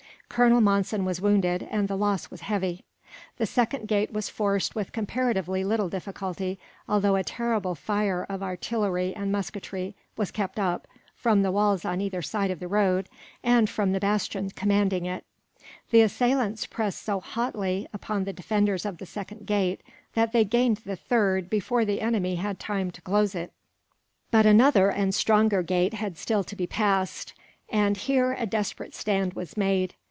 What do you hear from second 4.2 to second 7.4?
forced with comparatively little difficulty, although a